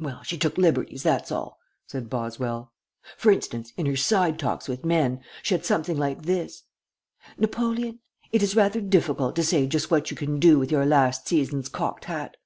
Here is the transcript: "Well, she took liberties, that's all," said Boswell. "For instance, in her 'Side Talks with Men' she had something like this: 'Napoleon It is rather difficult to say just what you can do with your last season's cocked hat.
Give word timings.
"Well, 0.00 0.24
she 0.24 0.36
took 0.38 0.58
liberties, 0.58 1.04
that's 1.04 1.30
all," 1.30 1.60
said 1.86 2.10
Boswell. 2.10 2.72
"For 3.16 3.30
instance, 3.30 3.72
in 3.76 3.86
her 3.86 3.94
'Side 3.94 4.40
Talks 4.40 4.66
with 4.66 4.84
Men' 4.84 5.20
she 5.40 5.54
had 5.54 5.64
something 5.64 5.96
like 5.96 6.22
this: 6.22 6.64
'Napoleon 7.38 8.00
It 8.32 8.42
is 8.42 8.56
rather 8.56 8.80
difficult 8.80 9.36
to 9.36 9.44
say 9.44 9.68
just 9.68 9.88
what 9.88 10.10
you 10.10 10.16
can 10.16 10.40
do 10.40 10.58
with 10.58 10.72
your 10.72 10.84
last 10.84 11.28
season's 11.28 11.68
cocked 11.68 12.06
hat. 12.06 12.36